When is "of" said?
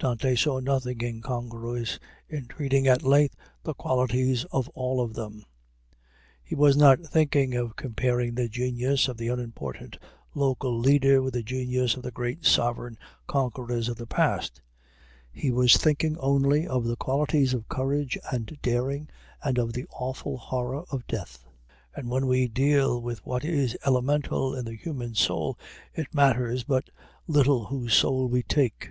3.36-3.40, 4.46-4.68, 5.00-5.14, 7.54-7.76, 9.06-9.16, 11.94-12.02, 13.88-13.94, 16.66-16.82, 17.54-17.68, 19.56-19.72, 20.90-21.06